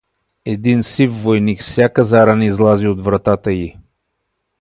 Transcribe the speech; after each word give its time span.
Един 0.45 0.83
сив 0.83 1.23
войник 1.23 1.61
всяка 1.61 2.03
заран 2.03 2.41
излази 2.41 2.87
от 2.87 3.03
вратата 3.03 3.51
й. 3.51 3.77